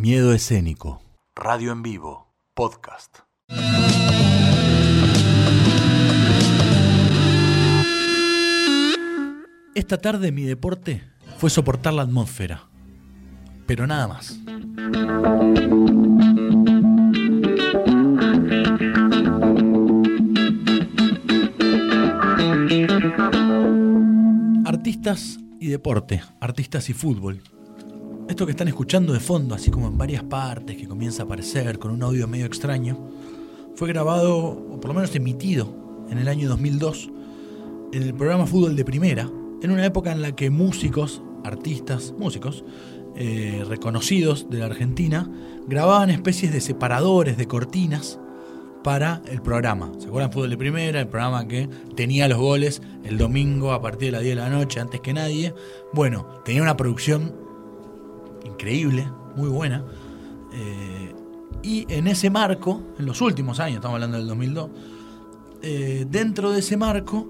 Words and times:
Miedo 0.00 0.32
escénico. 0.32 1.02
Radio 1.36 1.72
en 1.72 1.82
vivo. 1.82 2.32
Podcast. 2.54 3.18
Esta 9.74 9.98
tarde 9.98 10.32
mi 10.32 10.44
deporte 10.44 11.04
fue 11.36 11.50
soportar 11.50 11.92
la 11.92 12.00
atmósfera. 12.00 12.70
Pero 13.66 13.86
nada 13.86 14.08
más. 14.08 14.40
Artistas 24.64 25.38
y 25.60 25.66
deporte, 25.66 26.22
artistas 26.40 26.88
y 26.88 26.94
fútbol. 26.94 27.42
Esto 28.30 28.46
que 28.46 28.52
están 28.52 28.68
escuchando 28.68 29.12
de 29.12 29.18
fondo, 29.18 29.56
así 29.56 29.72
como 29.72 29.88
en 29.88 29.98
varias 29.98 30.22
partes, 30.22 30.76
que 30.76 30.86
comienza 30.86 31.22
a 31.22 31.24
aparecer 31.24 31.80
con 31.80 31.90
un 31.90 32.00
audio 32.04 32.28
medio 32.28 32.46
extraño, 32.46 32.96
fue 33.74 33.88
grabado, 33.88 34.36
o 34.36 34.80
por 34.80 34.86
lo 34.86 34.94
menos 34.94 35.12
emitido, 35.16 36.06
en 36.08 36.18
el 36.18 36.28
año 36.28 36.48
2002, 36.48 37.10
en 37.92 38.02
el 38.04 38.14
programa 38.14 38.46
Fútbol 38.46 38.76
de 38.76 38.84
Primera, 38.84 39.28
en 39.62 39.72
una 39.72 39.84
época 39.84 40.12
en 40.12 40.22
la 40.22 40.36
que 40.36 40.48
músicos, 40.48 41.20
artistas, 41.42 42.14
músicos, 42.20 42.64
eh, 43.16 43.64
reconocidos 43.68 44.48
de 44.48 44.58
la 44.60 44.66
Argentina, 44.66 45.28
grababan 45.66 46.10
especies 46.10 46.52
de 46.52 46.60
separadores, 46.60 47.36
de 47.36 47.48
cortinas, 47.48 48.20
para 48.84 49.22
el 49.28 49.42
programa. 49.42 49.90
¿Se 49.98 50.06
acuerdan 50.06 50.30
Fútbol 50.30 50.50
de 50.50 50.56
Primera? 50.56 51.00
El 51.00 51.08
programa 51.08 51.48
que 51.48 51.68
tenía 51.96 52.28
los 52.28 52.38
goles 52.38 52.80
el 53.02 53.18
domingo 53.18 53.72
a 53.72 53.82
partir 53.82 54.06
de 54.06 54.12
las 54.12 54.22
10 54.22 54.36
de 54.36 54.40
la 54.40 54.50
noche, 54.50 54.78
antes 54.78 55.00
que 55.00 55.12
nadie. 55.12 55.52
Bueno, 55.92 56.28
tenía 56.44 56.62
una 56.62 56.76
producción 56.76 57.49
increíble, 58.44 59.06
muy 59.36 59.48
buena. 59.48 59.84
Eh, 60.52 61.14
y 61.62 61.86
en 61.92 62.06
ese 62.06 62.30
marco, 62.30 62.82
en 62.98 63.06
los 63.06 63.20
últimos 63.20 63.60
años, 63.60 63.76
estamos 63.76 63.94
hablando 63.96 64.16
del 64.16 64.26
2002, 64.26 64.70
eh, 65.62 66.06
dentro 66.08 66.52
de 66.52 66.60
ese 66.60 66.76
marco 66.76 67.28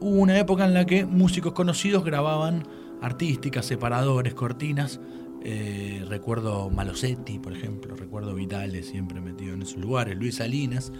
hubo 0.00 0.20
una 0.20 0.38
época 0.38 0.64
en 0.64 0.74
la 0.74 0.86
que 0.86 1.04
músicos 1.04 1.52
conocidos 1.52 2.04
grababan 2.04 2.66
artísticas, 3.00 3.66
separadores, 3.66 4.34
cortinas 4.34 5.00
eh, 5.42 6.04
recuerdo 6.08 6.68
Malosetti, 6.70 7.38
por 7.38 7.52
ejemplo, 7.52 7.94
recuerdo 7.94 8.34
Vitales 8.34 8.86
siempre 8.86 9.20
metido 9.20 9.54
en 9.54 9.62
esos 9.62 9.76
lugares, 9.76 10.16
Luis 10.16 10.36
Salinas. 10.36 10.92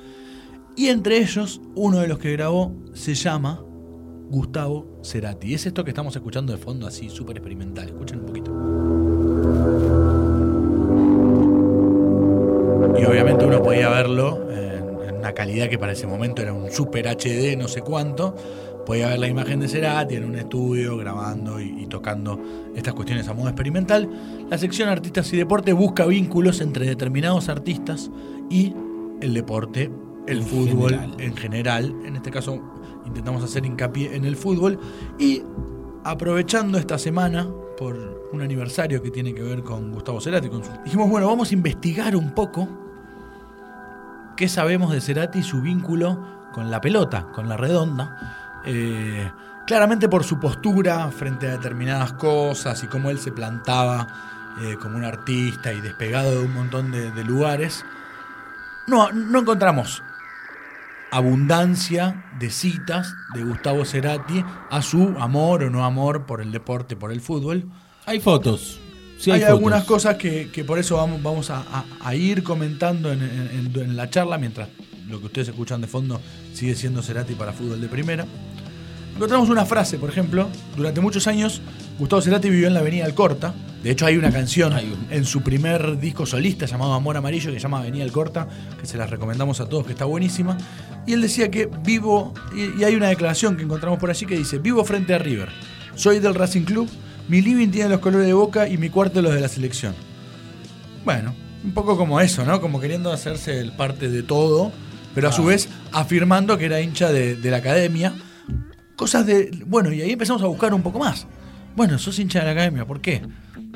Y 0.76 0.88
entre 0.88 1.18
ellos, 1.18 1.60
uno 1.74 1.98
de 1.98 2.08
los 2.08 2.18
que 2.18 2.32
grabó 2.32 2.74
se 2.92 3.14
llama 3.14 3.60
Gustavo 4.30 5.00
Cerati. 5.02 5.54
Es 5.54 5.66
esto 5.66 5.82
que 5.82 5.90
estamos 5.90 6.14
escuchando 6.14 6.52
de 6.52 6.58
fondo, 6.58 6.86
así 6.86 7.08
súper 7.08 7.38
experimental. 7.38 7.88
Escuchen 7.88 8.20
un 8.20 8.26
poquito. 8.26 8.87
Y 12.98 13.04
obviamente 13.04 13.44
uno 13.44 13.62
podía 13.62 13.88
verlo 13.88 14.50
en, 14.50 15.08
en 15.08 15.16
una 15.16 15.32
calidad 15.32 15.68
que 15.68 15.78
para 15.78 15.92
ese 15.92 16.06
momento 16.06 16.42
era 16.42 16.52
un 16.52 16.70
super 16.70 17.06
HD, 17.06 17.56
no 17.56 17.68
sé 17.68 17.82
cuánto 17.82 18.34
podía 18.88 19.08
ver 19.08 19.18
la 19.18 19.28
imagen 19.28 19.60
de 19.60 19.68
Cerati 19.68 20.16
en 20.16 20.24
un 20.24 20.34
estudio 20.34 20.96
grabando 20.96 21.60
y, 21.60 21.86
tocando 21.88 22.40
estas 22.74 22.94
cuestiones 22.94 23.28
a 23.28 23.34
modo 23.34 23.48
experimental. 23.48 24.08
La 24.48 24.56
sección 24.56 24.88
Artistas 24.88 25.30
y 25.34 25.36
Deporte 25.36 25.74
busca 25.74 26.06
vínculos 26.06 26.62
entre 26.62 26.86
determinados 26.86 27.50
artistas 27.50 28.10
y 28.48 28.72
el 29.20 29.34
deporte, 29.34 29.90
el 30.26 30.42
fútbol 30.42 30.98
en 31.18 31.36
general. 31.36 31.94
En 32.06 32.16
este 32.16 32.30
caso 32.30 32.62
intentamos 33.04 33.44
hacer 33.44 33.66
hincapié 33.66 34.16
en 34.16 34.24
el 34.24 34.36
fútbol 34.36 34.80
y 35.18 35.42
aprovechando 36.02 36.78
esta 36.78 36.96
semana 36.96 37.46
por 37.76 38.30
un 38.32 38.40
aniversario 38.40 39.02
que 39.02 39.10
tiene 39.10 39.34
que 39.34 39.42
ver 39.42 39.62
con 39.62 39.92
Gustavo 39.92 40.18
Cerati, 40.18 40.48
dijimos, 40.82 41.10
bueno, 41.10 41.26
vamos 41.26 41.50
a 41.50 41.54
investigar 41.54 42.16
un 42.16 42.34
poco 42.34 42.66
qué 44.38 44.48
sabemos 44.48 44.92
de 44.92 45.00
Cerati 45.00 45.40
y 45.40 45.42
su 45.42 45.60
vínculo 45.60 46.48
con 46.52 46.70
la 46.70 46.80
pelota, 46.80 47.26
con 47.34 47.48
la 47.48 47.56
redonda 47.56 48.60
eh, 48.64 49.28
claramente 49.66 50.08
por 50.08 50.22
su 50.22 50.38
postura 50.38 51.10
frente 51.10 51.48
a 51.48 51.50
determinadas 51.50 52.12
cosas 52.12 52.84
y 52.84 52.86
cómo 52.86 53.10
él 53.10 53.18
se 53.18 53.32
plantaba 53.32 54.06
eh, 54.62 54.76
como 54.80 54.96
un 54.96 55.04
artista 55.04 55.72
y 55.72 55.80
despegado 55.80 56.30
de 56.30 56.44
un 56.44 56.54
montón 56.54 56.92
de, 56.92 57.24
lugares, 57.24 57.84
no, 58.86 59.10
no 59.10 59.40
encontramos 59.40 60.04
abundancia 61.10 62.24
de 62.38 62.50
citas 62.50 63.12
de 63.34 63.42
Gustavo 63.42 63.84
Cerati 63.84 64.44
a 64.70 64.82
su 64.82 65.16
amor 65.18 65.64
o 65.64 65.70
no 65.70 65.84
amor 65.84 66.26
por 66.26 66.40
el 66.40 66.52
deporte, 66.52 66.94
por 66.94 67.10
el 67.10 67.20
fútbol. 67.20 67.68
Hay 68.06 68.20
fotos. 68.20 68.80
Hay, 69.26 69.42
algunas 69.42 69.84
cosas 69.84 70.16
que, 70.16 70.64
por 70.66 70.78
eso 70.78 70.96
vamos, 70.96 71.22
vamos 71.22 71.50
a, 71.50 72.14
ir 72.14 72.42
comentando 72.42 73.12
en, 73.12 73.22
en, 73.22 73.96
la 73.96 74.10
charla, 74.10 74.38
mientras 74.38 74.68
lo 75.08 75.20
que 75.20 75.26
ustedes 75.26 75.48
escuchan 75.48 75.80
de 75.80 75.86
fondo 75.86 76.20
sigue 76.52 76.74
siendo 76.74 77.02
Cerati 77.02 77.34
para 77.34 77.52
fútbol 77.52 77.80
de 77.80 77.88
primera. 77.88 78.26
Encontramos 79.14 79.48
una 79.48 79.64
frase, 79.64 79.98
por 79.98 80.10
ejemplo, 80.10 80.48
durante 80.76 81.00
muchos 81.00 81.26
años 81.26 81.60
Gustavo 81.98 82.22
Cerati 82.22 82.48
vivió 82.48 82.68
en 82.68 82.74
la 82.74 82.80
Avenida 82.80 83.04
Alcorta. 83.04 83.52
De 83.82 83.90
hecho, 83.90 84.06
hay 84.06 84.16
una 84.16 84.30
canción 84.30 84.72
en 85.10 85.24
su 85.24 85.42
primer 85.42 85.98
disco 85.98 86.24
solista 86.26 86.66
llamado 86.66 86.94
Amor 86.94 87.16
Amarillo 87.16 87.50
que 87.50 87.56
se 87.56 87.62
llama 87.62 87.80
Avenida 87.80 88.04
Alcorta, 88.04 88.46
que 88.80 88.86
se 88.86 88.96
las 88.96 89.10
recomendamos 89.10 89.60
a 89.60 89.68
todos, 89.68 89.84
que 89.84 89.92
está 89.92 90.04
buenísima. 90.04 90.56
Y 91.06 91.14
él 91.14 91.22
decía 91.22 91.50
que 91.50 91.68
vivo, 91.82 92.34
y 92.54 92.84
hay 92.84 92.94
una 92.94 93.08
declaración 93.08 93.56
que 93.56 93.64
encontramos 93.64 93.98
por 93.98 94.10
allí 94.10 94.26
que 94.26 94.36
dice, 94.36 94.58
vivo 94.58 94.84
frente 94.84 95.14
a 95.14 95.18
River, 95.18 95.48
soy 95.96 96.20
del 96.20 96.36
Racing 96.36 96.62
Club, 96.62 96.88
mi 97.28 97.40
living 97.40 97.68
tiene 97.68 97.90
los 97.90 98.00
colores 98.00 98.26
de 98.26 98.32
boca 98.32 98.68
y 98.68 98.78
mi 98.78 98.90
cuarto 98.90 99.22
los 99.22 99.34
de 99.34 99.40
la 99.40 99.48
selección. 99.48 99.94
Bueno, 101.04 101.34
un 101.64 101.72
poco 101.72 101.96
como 101.96 102.20
eso, 102.20 102.44
¿no? 102.44 102.60
Como 102.60 102.80
queriendo 102.80 103.12
hacerse 103.12 103.60
el 103.60 103.72
parte 103.72 104.08
de 104.08 104.22
todo, 104.22 104.72
pero 105.14 105.28
a 105.28 105.32
su 105.32 105.44
vez 105.44 105.68
afirmando 105.92 106.58
que 106.58 106.66
era 106.66 106.80
hincha 106.80 107.12
de 107.12 107.50
la 107.50 107.58
academia 107.58 108.14
cosas 108.98 109.24
de. 109.24 109.50
Bueno, 109.64 109.90
y 109.92 110.02
ahí 110.02 110.10
empezamos 110.10 110.42
a 110.42 110.46
buscar 110.46 110.74
un 110.74 110.82
poco 110.82 110.98
más. 110.98 111.26
Bueno, 111.74 111.98
sos 111.98 112.18
hincha 112.18 112.40
de 112.40 112.44
la 112.46 112.50
academia, 112.50 112.84
¿por 112.84 113.00
qué? 113.00 113.22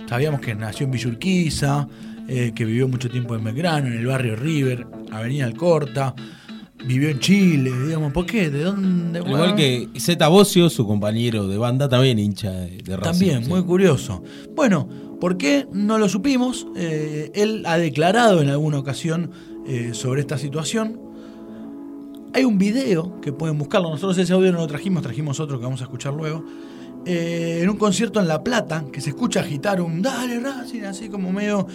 Sabíamos 0.06 0.40
que 0.40 0.54
nació 0.54 0.84
en 0.84 0.90
Villurquiza, 0.90 1.86
eh, 2.28 2.52
que 2.54 2.64
vivió 2.64 2.88
mucho 2.88 3.08
tiempo 3.08 3.36
en 3.36 3.44
Belgrano, 3.44 3.86
en 3.86 3.94
el 3.94 4.04
barrio 4.04 4.36
River, 4.36 4.86
Avenida 5.12 5.46
Alcorta, 5.46 6.14
vivió 6.84 7.08
en 7.10 7.18
Chile, 7.18 7.70
digamos, 7.86 8.12
¿por 8.12 8.26
qué? 8.26 8.50
¿De 8.50 8.62
dónde? 8.62 9.20
Igual 9.20 9.54
que 9.54 9.88
Zeta 9.98 10.28
Bocio, 10.28 10.70
su 10.70 10.86
compañero 10.86 11.46
de 11.46 11.58
banda, 11.58 11.88
también 11.88 12.18
hincha 12.18 12.50
de, 12.50 12.96
Racing. 12.96 13.02
También, 13.02 13.48
muy 13.48 13.62
curioso. 13.62 14.22
Bueno, 14.54 14.88
¿por 15.20 15.36
qué 15.36 15.66
no 15.72 15.98
lo 15.98 16.08
supimos? 16.08 16.66
Eh, 16.76 17.30
él 17.34 17.64
ha 17.66 17.78
declarado 17.78 18.42
en 18.42 18.48
alguna 18.48 18.78
ocasión 18.78 19.30
eh, 19.66 19.90
sobre 19.92 20.22
esta 20.22 20.38
situación 20.38 21.12
hay 22.34 22.44
un 22.44 22.58
video 22.58 23.20
que 23.20 23.32
pueden 23.32 23.58
buscarlo. 23.58 23.90
Nosotros 23.90 24.16
ese 24.18 24.32
audio 24.32 24.52
no 24.52 24.58
lo 24.58 24.66
trajimos, 24.66 25.02
trajimos 25.02 25.40
otro 25.40 25.58
que 25.58 25.64
vamos 25.64 25.80
a 25.80 25.84
escuchar 25.84 26.14
luego. 26.14 26.44
Eh, 27.04 27.60
en 27.62 27.68
un 27.68 27.76
concierto 27.76 28.20
en 28.20 28.28
La 28.28 28.42
Plata, 28.42 28.84
que 28.92 29.00
se 29.00 29.10
escucha 29.10 29.40
agitar 29.40 29.80
un 29.80 30.02
Dale 30.02 30.38
Racing, 30.38 30.82
así 30.82 31.08
como 31.08 31.32
medio 31.32 31.66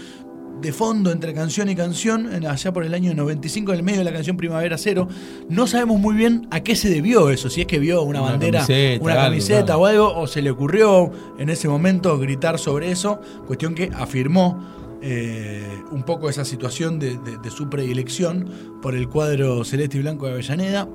de 0.61 0.73
fondo 0.73 1.11
entre 1.11 1.33
canción 1.33 1.69
y 1.69 1.75
canción, 1.75 2.45
allá 2.45 2.73
por 2.73 2.83
el 2.83 2.93
año 2.93 3.13
95, 3.13 3.73
en 3.73 3.77
el 3.77 3.83
medio 3.83 3.99
de 3.99 4.05
la 4.05 4.13
canción 4.13 4.37
Primavera 4.37 4.77
Cero. 4.77 5.07
No 5.49 5.67
sabemos 5.67 5.99
muy 5.99 6.15
bien 6.15 6.47
a 6.51 6.61
qué 6.61 6.75
se 6.75 6.89
debió 6.89 7.29
eso, 7.29 7.49
si 7.49 7.61
es 7.61 7.67
que 7.67 7.79
vio 7.79 8.01
una, 8.03 8.21
bandera, 8.21 8.65
una 8.99 9.15
camiseta 9.15 9.77
o 9.77 9.85
algo, 9.85 10.17
o 10.17 10.27
se 10.27 10.41
le 10.41 10.49
ocurrió 10.49 11.11
en 11.37 11.49
ese 11.49 11.67
momento 11.67 12.17
gritar 12.17 12.57
sobre 12.57 12.91
eso, 12.91 13.21
cuestión 13.45 13.75
que 13.75 13.91
afirmó 13.95 14.77
eh, 15.01 15.83
un 15.91 16.03
poco 16.03 16.27
esa 16.27 16.43
situación 16.43 16.97
de, 16.97 17.19
su 17.51 17.69
predilección 17.69 18.49
por 18.81 18.95
el 18.95 19.07
cuadro 19.07 19.63
celeste 19.63 19.97
y 19.97 20.01
blanco 20.01 20.25
de 20.25 20.33
Avellaneda. 20.33 20.87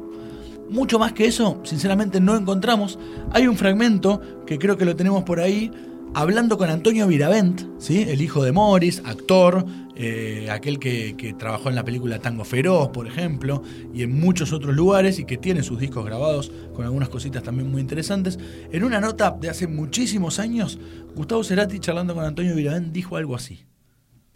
Mucho 0.69 0.99
más 0.99 1.13
que 1.13 1.27
eso, 1.27 1.61
sinceramente 1.65 2.21
no 2.21 2.37
encontramos. 2.37 2.99
Hay 3.31 3.47
un 3.47 3.57
fragmento 3.57 4.21
que 4.47 4.59
creo 4.59 4.77
que 4.77 4.85
lo 4.85 4.97
tenemos 4.97 5.23
por 5.23 5.39
ahí, 5.39 5.71
hablando 6.15 6.59
con 6.59 6.71
Antonio 6.71 7.07
Viravent, 7.07 7.63
¿sí? 7.79 8.03
el 8.03 8.21
hijo 8.21 8.43
de 8.45 8.53
Morris, 8.53 9.03
actor, 9.05 9.65
eh, 9.95 10.49
aquel 10.51 10.79
que, 10.79 11.17
que, 11.17 11.35
trabajó 11.35 11.69
en 11.69 11.75
la 11.75 11.85
película 11.85 12.19
Tango 12.19 12.45
Feroz, 12.45 12.89
por 12.89 13.07
ejemplo, 13.07 13.63
y 13.93 14.03
en 14.03 14.19
muchos 14.19 14.53
otros 14.53 14.75
lugares, 14.75 15.19
y 15.19 15.25
que 15.25 15.37
tiene 15.37 15.63
sus 15.63 15.79
discos 15.79 16.05
grabados 16.05 16.53
con 16.75 16.85
algunas 16.85 17.09
cositas 17.09 17.43
también 17.43 17.71
muy 17.71 17.81
interesantes. 17.81 18.39
En 18.71 18.85
una 18.85 19.01
nota 19.01 19.31
de 19.31 19.51
hace 19.51 19.67
muchísimos 19.67 20.39
años, 20.39 20.79
Gustavo 21.15 21.45
Cerati, 21.45 21.79
charlando 21.79 22.15
con 22.15 22.25
Antonio 22.25 22.55
Viravent, 22.55 22.93
dijo 22.93 23.17
algo 23.17 23.35
así. 23.35 23.65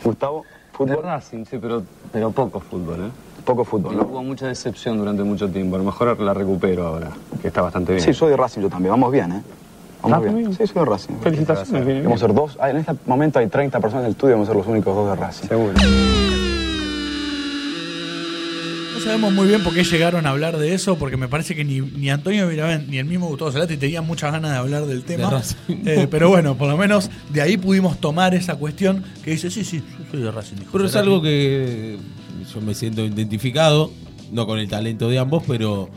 Gustavo, 0.03 0.45
fútbol. 0.73 1.03
Racing, 1.03 1.45
sí, 1.45 1.59
pero, 1.61 1.83
pero 2.13 2.31
poco 2.31 2.61
fútbol, 2.61 3.07
¿eh? 3.07 3.11
Poco 3.45 3.65
fútbol. 3.65 3.97
Hubo 4.01 4.23
mucha 4.25 4.49
decepción 4.49 4.99
durante 4.99 5.23
mucho 5.23 5.49
tiempo. 5.49 5.77
A 5.77 5.79
lo 5.79 5.85
mejor 5.85 6.19
la 6.21 6.35
recupero 6.35 6.85
ahora, 6.85 7.11
que 7.41 7.49
está 7.49 7.63
bastante 7.63 7.93
bien. 7.93 8.05
Sí, 8.05 8.13
soy 8.13 8.31
de 8.31 8.37
Racing 8.37 8.61
yo 8.61 8.69
también. 8.69 8.91
Vamos 8.91 9.13
bien, 9.13 9.33
¿eh? 9.33 9.43
¿Ah, 10.03 10.19
bien. 10.19 10.53
Sí, 10.55 10.67
soy 10.67 10.85
de 10.85 10.85
Racing. 10.85 11.15
Felicitaciones. 11.23 12.05
Vamos 12.05 12.23
a 12.23 12.27
ser 12.27 12.35
dos. 12.35 12.59
Ah, 12.61 12.71
en 12.71 12.77
este 12.79 12.95
momento 13.07 13.39
hay 13.39 13.49
30 13.49 13.81
personas 13.81 14.03
en 14.03 14.07
el 14.07 14.13
estudio, 14.13 14.35
vamos 14.35 14.49
a 14.49 14.53
ser 14.53 14.59
los 14.59 14.67
únicos 14.67 14.95
dos 14.95 15.11
de 15.11 15.17
Racing. 15.17 15.49
Seguro. 15.49 15.73
sabemos 19.07 19.33
muy 19.33 19.47
bien 19.47 19.63
por 19.63 19.73
qué 19.73 19.85
llegaron 19.85 20.27
a 20.27 20.31
hablar 20.31 20.59
de 20.59 20.75
eso, 20.75 20.99
porque 20.99 21.17
me 21.17 21.29
parece 21.29 21.55
que 21.55 21.65
ni, 21.65 21.81
ni 21.81 22.11
Antonio 22.11 22.49
Viravent 22.49 22.89
ni 22.89 22.99
el 22.99 23.05
mismo 23.05 23.29
Gustavo 23.29 23.53
Cerati 23.53 23.77
tenían 23.77 24.05
muchas 24.05 24.33
ganas 24.33 24.51
de 24.51 24.57
hablar 24.57 24.85
del 24.87 25.05
tema. 25.05 25.43
Eh, 25.69 26.09
pero 26.11 26.29
bueno, 26.29 26.57
por 26.57 26.69
lo 26.69 26.77
menos 26.77 27.11
de 27.33 27.41
ahí 27.41 27.57
pudimos 27.57 28.01
tomar 28.01 28.35
esa 28.35 28.57
cuestión 28.57 29.05
que 29.23 29.31
dice, 29.31 29.51
sí, 29.51 29.65
sí, 29.65 29.83
yo 29.99 30.05
soy 30.11 30.23
de 30.23 30.31
Racing. 30.33 30.57
dijo 30.57 30.73
Pero 30.73 30.87
es 30.87 30.97
algo 30.97 31.23
que 31.23 31.99
yo 32.53 32.61
me 32.61 32.75
siento 32.75 33.05
identificado, 33.05 33.93
no 34.33 34.47
con 34.47 34.59
el 34.59 34.69
talento 34.69 35.09
de 35.09 35.21
ambos, 35.21 35.45
pero 35.47 35.89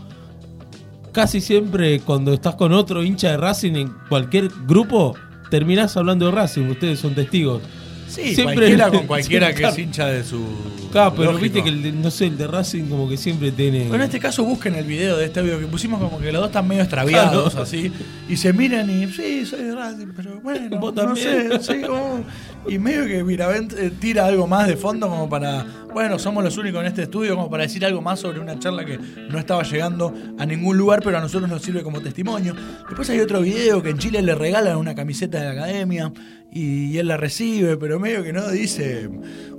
casi 1.12 1.42
siempre 1.42 2.00
cuando 2.00 2.34
estás 2.34 2.56
con 2.56 2.74
otro 2.74 3.04
hincha 3.04 3.32
de 3.32 3.38
Racing 3.38 3.76
en 3.76 3.94
cualquier 4.10 4.50
grupo, 4.68 5.16
terminás 5.50 5.96
hablando 5.98 6.26
de 6.26 6.32
Racing, 6.32 6.64
ustedes 6.70 7.00
son 7.00 7.16
testigos. 7.16 7.62
Sí, 8.08 8.34
Siempre- 8.34 8.56
cualquiera 8.56 8.90
con 8.90 9.06
cualquiera 9.06 9.54
que 9.54 9.66
es 9.68 9.78
hincha 9.78 10.08
de 10.08 10.24
su. 10.24 10.44
Claro, 10.92 11.14
pero 11.16 11.26
lógico. 11.32 11.44
viste 11.44 11.64
que 11.64 11.70
el 11.70 11.84
de, 11.84 11.92
no 11.92 12.10
sé, 12.10 12.26
el 12.26 12.38
de 12.40 12.48
Racing 12.48 12.86
como 12.86 13.08
que 13.08 13.18
siempre 13.18 13.52
tiene... 13.52 13.86
En 13.86 14.02
este 14.02 14.20
caso 14.20 14.44
busquen 14.44 14.74
el 14.74 14.86
video 14.86 15.16
de 15.16 15.26
este 15.26 15.44
video 15.44 15.60
que 15.60 15.68
pusimos 15.68 16.02
como 16.02 16.18
que 16.18 16.32
los 16.32 16.42
dos 16.42 16.50
están 16.50 16.68
medio 16.68 16.82
extraviados 16.82 17.52
Claro. 17.52 17.62
así 17.64 17.92
y 18.28 18.36
se 18.36 18.52
miran 18.52 18.90
y 18.90 19.06
sí, 19.12 19.46
soy 19.46 19.62
de 19.62 19.76
Racing, 19.76 20.08
pero 20.16 20.40
bueno, 20.42 20.80
Vos 20.80 20.96
no 20.96 21.16
sé, 21.16 21.60
sí, 21.62 21.84
oh. 21.88 22.22
y 22.68 22.80
medio 22.80 23.06
que 23.06 23.24
Miravent 23.24 23.74
eh, 23.74 23.92
tira 24.00 24.26
algo 24.26 24.48
más 24.48 24.68
de 24.68 24.76
fondo 24.76 25.08
como 25.08 25.30
para, 25.30 25.64
bueno, 25.94 26.20
somos 26.20 26.44
los 26.44 26.58
únicos 26.58 26.82
en 26.82 26.88
este 26.88 27.04
estudio 27.04 27.36
como 27.36 27.50
para 27.50 27.64
decir 27.64 27.84
algo 27.86 28.02
más 28.02 28.20
sobre 28.20 28.40
una 28.40 28.60
charla 28.60 28.86
que 28.86 28.98
no 28.98 29.40
estaba 29.40 29.64
llegando 29.64 30.14
a 30.38 30.46
ningún 30.46 30.78
lugar, 30.78 31.02
pero 31.04 31.18
a 31.18 31.22
nosotros 31.22 31.50
nos 31.50 31.62
sirve 31.62 31.84
como 31.84 32.02
testimonio. 32.02 32.56
Después 32.88 33.10
hay 33.10 33.20
otro 33.20 33.42
video 33.42 33.82
que 33.82 33.90
en 33.90 33.98
Chile 33.98 34.22
le 34.22 34.36
regalan 34.36 34.78
una 34.78 34.96
camiseta 34.96 35.40
de 35.40 35.46
la 35.46 35.52
academia 35.52 36.12
y 36.52 36.98
él 36.98 37.08
la 37.08 37.18
recibe, 37.18 37.78
pero 37.78 38.00
medio 38.00 38.24
que 38.24 38.34
no 38.34 38.50
dice, 38.50 39.10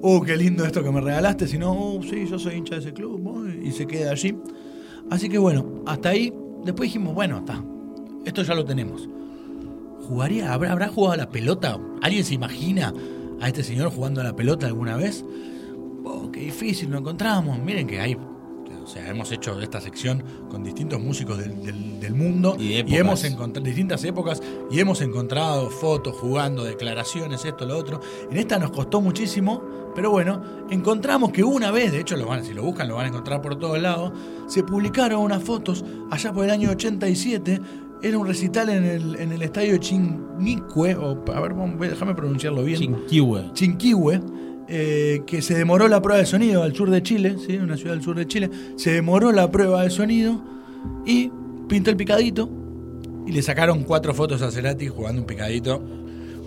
oh, 0.02 0.22
qué 0.22 0.36
lindo 0.36 0.64
esto 0.64 0.82
que 0.82 0.90
me 0.90 1.00
regalaste, 1.00 1.46
sino, 1.46 1.72
oh, 1.72 2.02
sí, 2.02 2.26
yo 2.28 2.38
soy 2.38 2.56
hincha 2.56 2.74
de 2.74 2.80
ese 2.80 2.92
club, 2.92 3.48
y 3.62 3.70
se 3.72 3.86
queda 3.86 4.12
allí. 4.12 4.36
Así 5.10 5.28
que 5.28 5.38
bueno, 5.38 5.82
hasta 5.86 6.10
ahí, 6.10 6.32
después 6.64 6.88
dijimos, 6.88 7.14
bueno, 7.14 7.38
está, 7.38 7.62
esto 8.24 8.42
ya 8.42 8.54
lo 8.54 8.64
tenemos. 8.64 9.08
¿Jugaría? 10.02 10.52
¿Habrá, 10.52 10.72
¿Habrá 10.72 10.88
jugado 10.88 11.14
a 11.14 11.16
la 11.16 11.28
pelota? 11.28 11.78
¿Alguien 12.02 12.24
se 12.24 12.34
imagina 12.34 12.92
a 13.40 13.48
este 13.48 13.62
señor 13.62 13.90
jugando 13.90 14.20
a 14.20 14.24
la 14.24 14.34
pelota 14.34 14.66
alguna 14.66 14.96
vez? 14.96 15.24
Qué 16.32 16.40
difícil, 16.40 16.90
lo 16.90 16.98
encontramos. 16.98 17.58
Miren 17.58 17.86
que 17.86 18.00
hay. 18.00 18.16
O 18.82 18.86
sea, 18.86 19.08
hemos 19.08 19.30
hecho 19.30 19.60
esta 19.60 19.80
sección 19.80 20.24
con 20.50 20.64
distintos 20.64 21.00
músicos 21.00 21.38
del, 21.38 21.62
del- 21.62 22.00
del 22.00 22.14
mundo 22.14 22.56
Y 22.58 22.72
hemos 22.96 23.22
encontrado 23.24 23.64
distintas 23.66 24.02
épocas 24.04 24.42
y 24.70 24.80
hemos 24.80 25.00
encontrado 25.02 25.70
fotos 25.70 26.16
jugando, 26.16 26.64
declaraciones, 26.64 27.44
esto, 27.44 27.66
lo 27.66 27.76
otro. 27.76 28.00
En 28.30 28.36
esta 28.38 28.58
nos 28.58 28.70
costó 28.70 29.00
muchísimo, 29.00 29.62
pero 29.94 30.10
bueno, 30.10 30.42
encontramos 30.70 31.30
que 31.30 31.44
una 31.44 31.70
vez, 31.70 31.92
de 31.92 32.00
hecho, 32.00 32.16
lo 32.16 32.26
van, 32.26 32.44
si 32.44 32.52
lo 32.54 32.62
buscan 32.64 32.88
lo 32.88 32.96
van 32.96 33.04
a 33.04 33.08
encontrar 33.10 33.42
por 33.42 33.56
todos 33.58 33.78
lados, 33.80 34.12
se 34.48 34.64
publicaron 34.64 35.20
unas 35.20 35.42
fotos 35.42 35.84
allá 36.10 36.32
por 36.32 36.44
el 36.46 36.50
año 36.50 36.70
87. 36.70 37.60
Era 38.02 38.18
un 38.18 38.26
recital 38.26 38.70
en 38.70 38.84
el, 38.84 39.16
en 39.20 39.30
el 39.32 39.42
estadio 39.42 39.76
Chinquihue, 39.76 40.94
o 40.96 41.22
a 41.32 41.40
ver, 41.40 41.54
déjame 41.90 42.14
pronunciarlo 42.14 42.64
bien. 42.64 42.78
Chinquihue. 42.80 43.52
Chinquihue, 43.52 44.20
eh, 44.70 45.22
que 45.26 45.42
se 45.42 45.54
demoró 45.54 45.88
la 45.88 46.00
prueba 46.00 46.20
de 46.20 46.26
sonido 46.26 46.62
al 46.62 46.74
sur 46.74 46.90
de 46.90 47.02
Chile, 47.02 47.36
¿sí? 47.46 47.56
una 47.56 47.76
ciudad 47.76 47.92
del 47.94 48.02
sur 48.02 48.16
de 48.16 48.26
Chile, 48.26 48.48
se 48.76 48.92
demoró 48.92 49.32
la 49.32 49.50
prueba 49.50 49.82
de 49.82 49.90
sonido 49.90 50.40
y 51.04 51.30
pintó 51.68 51.90
el 51.90 51.96
picadito 51.96 52.48
y 53.26 53.32
le 53.32 53.42
sacaron 53.42 53.82
cuatro 53.84 54.14
fotos 54.14 54.40
a 54.42 54.50
Cerati 54.50 54.88
jugando 54.88 55.20
un 55.22 55.26
picadito. 55.26 55.82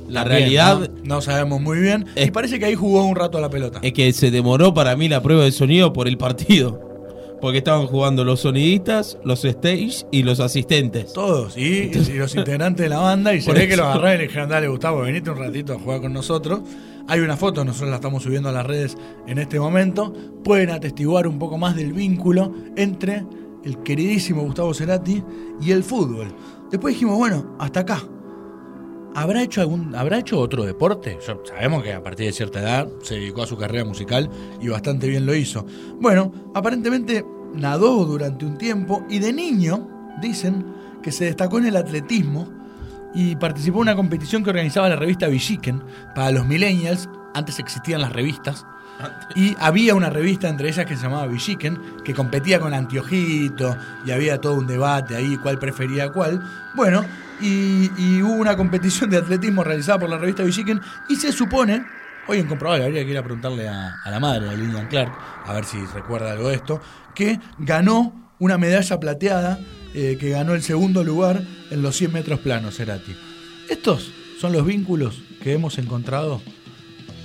La 0.10 0.22
También, 0.24 0.40
realidad 0.42 0.80
¿no? 1.04 1.16
No 1.16 1.22
sabemos 1.22 1.62
muy 1.62 1.80
bien. 1.80 2.06
Es- 2.16 2.28
y 2.28 2.32
parece 2.32 2.60
que 2.60 2.66
ahí 2.66 2.76
jugó 2.76 3.06
un 3.06 3.16
rato 3.16 3.38
a 3.38 3.42
la 3.42 3.50
pelota. 3.50 3.80
es 3.82 3.94
que 3.94 4.12
se 4.14 4.32
demoró 4.32 4.74
para 4.74 4.96
mí 4.98 5.08
la 5.08 5.22
prueba 5.22 5.44
de 5.46 5.52
sonido 5.52 5.94
por 5.94 6.08
el 6.08 6.18
partido. 6.18 6.93
Porque 7.44 7.58
estaban 7.58 7.88
jugando 7.88 8.24
los 8.24 8.40
sonidistas, 8.40 9.18
los 9.26 9.44
stage 9.44 10.06
y 10.12 10.24
los 10.24 10.40
asistentes. 10.40 11.12
Todos, 11.12 11.58
y, 11.58 11.92
y 11.92 12.14
los 12.14 12.34
integrantes 12.36 12.86
de 12.86 12.88
la 12.90 13.00
banda, 13.00 13.34
y 13.34 13.42
se 13.42 13.48
Por 13.48 13.56
ve 13.60 13.68
que 13.68 13.74
eso. 13.74 13.82
los 13.84 13.92
agarraron 13.92 14.16
y 14.16 14.18
le 14.20 14.28
dijeron, 14.28 14.48
dale 14.50 14.68
Gustavo, 14.70 15.02
venite 15.02 15.30
un 15.30 15.38
ratito 15.38 15.74
a 15.74 15.78
jugar 15.78 16.00
con 16.00 16.14
nosotros. 16.14 16.62
Hay 17.10 17.20
una 17.20 17.36
foto, 17.36 17.66
nosotros 17.66 17.90
la 17.90 17.98
estamos 17.98 18.24
subiendo 18.24 18.48
a 18.48 18.54
las 18.54 18.66
redes 18.66 18.96
en 19.28 19.40
este 19.40 19.60
momento. 19.60 20.14
Pueden 20.42 20.70
atestiguar 20.70 21.28
un 21.28 21.38
poco 21.38 21.58
más 21.58 21.76
del 21.76 21.92
vínculo 21.92 22.54
entre 22.78 23.26
el 23.66 23.84
queridísimo 23.84 24.44
Gustavo 24.44 24.74
Cerati 24.74 25.22
y 25.62 25.72
el 25.72 25.84
fútbol. 25.84 26.34
Después 26.72 26.94
dijimos, 26.94 27.18
bueno, 27.18 27.58
hasta 27.60 27.82
acá. 27.82 28.04
¿Habrá 29.16 29.44
hecho 29.44 29.62
algún, 29.62 29.96
habrá 29.96 30.18
hecho 30.20 30.40
otro 30.40 30.64
deporte? 30.64 31.20
Yo- 31.26 31.42
sabemos 31.46 31.84
que 31.84 31.94
a 31.94 32.02
partir 32.04 32.26
de 32.26 32.32
cierta 32.34 32.60
edad 32.62 32.88
se 33.02 33.16
dedicó 33.16 33.44
a 33.44 33.48
su 33.48 33.58
carrera 33.58 33.86
musical 33.86 34.30
y 34.60 34.70
bastante 34.70 35.08
bien 35.08 35.26
lo 35.26 35.36
hizo. 35.36 35.66
Bueno, 36.00 36.32
aparentemente 36.56 37.24
nadó 37.54 38.06
durante 38.06 38.46
un 38.46 38.58
tiempo 38.58 39.06
y 39.10 39.20
de 39.20 39.32
niño 39.32 39.88
dicen 40.22 40.66
que 41.04 41.12
se 41.12 41.26
destacó 41.26 41.60
en 41.60 41.68
el 41.68 41.76
atletismo 41.78 42.50
y 43.14 43.36
participó 43.36 43.78
en 43.78 43.82
una 43.84 43.96
competición 43.96 44.44
que 44.44 44.50
organizaba 44.50 44.90
la 44.90 44.96
revista 44.96 45.28
Villiquen 45.28 45.84
para 46.16 46.32
los 46.32 46.48
millennials. 46.48 47.08
Antes 47.36 47.60
existían 47.60 48.02
las 48.02 48.14
revistas. 48.14 48.66
Y 49.36 49.56
había 49.60 49.96
una 49.96 50.10
revista 50.10 50.48
entre 50.50 50.70
ellas 50.70 50.86
que 50.86 50.96
se 50.96 51.04
llamaba 51.04 51.28
Villiquen, 51.28 51.80
que 52.06 52.14
competía 52.14 52.60
con 52.60 52.74
Antiojito, 52.74 53.76
y 54.06 54.12
había 54.12 54.40
todo 54.40 54.54
un 54.56 54.68
debate 54.68 55.16
ahí, 55.16 55.36
cuál 55.38 55.58
prefería 55.60 56.12
cuál. 56.12 56.42
Bueno, 56.76 57.04
y, 57.42 58.22
hubo 58.22 58.34
una 58.34 58.56
competición 58.56 59.10
de 59.10 59.18
atletismo 59.18 59.64
realizada 59.64 60.00
por 60.00 60.10
la 60.10 60.18
revista 60.18 60.44
Villiquen, 60.44 60.82
y 61.10 61.16
se 61.16 61.32
supone, 61.32 61.86
hoy 62.28 62.40
en 62.40 62.48
comprobable, 62.48 62.86
habría 62.86 63.04
que 63.04 63.12
ir 63.12 63.18
a 63.18 63.24
preguntarle 63.24 63.68
a, 63.68 63.96
la 64.06 64.20
madre, 64.20 64.50
a 64.50 64.54
Lilian 64.54 64.88
Clark, 64.88 65.12
a 65.46 65.54
ver 65.54 65.66
si 65.66 65.78
recuerda 65.94 66.32
algo 66.32 66.50
de 66.50 66.56
esto, 66.56 66.82
que 67.14 67.40
ganó 67.60 68.34
una 68.40 68.58
medalla 68.58 69.00
plateada, 69.00 69.60
eh, 69.94 70.18
que 70.20 70.30
ganó 70.30 70.54
el 70.54 70.64
segundo 70.64 71.04
lugar 71.04 71.44
en 71.70 71.82
los 71.82 71.96
100 71.96 72.14
metros 72.14 72.40
planos, 72.40 72.76
Cerati. 72.76 73.16
Estos 73.70 74.12
son 74.40 74.52
los 74.54 74.66
vínculos 74.66 75.22
que 75.42 75.54
hemos 75.54 75.78
encontrado 75.78 76.42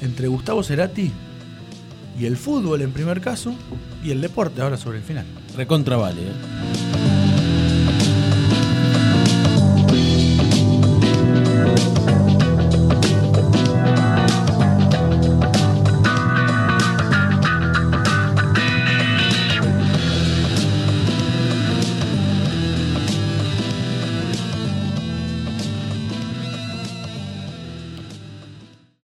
entre 0.00 0.28
Gustavo 0.28 0.62
Cerati 0.62 1.11
y 2.19 2.26
el 2.26 2.37
fútbol 2.37 2.82
en 2.82 2.93
primer 2.93 3.20
caso 3.20 3.54
y 4.04 4.11
el 4.11 4.20
deporte 4.20 4.61
ahora 4.61 4.76
sobre 4.76 4.99
el 4.99 5.04
final. 5.04 5.26
Recontra 5.56 5.96
vale, 5.96 6.20
¿eh? 6.22 6.88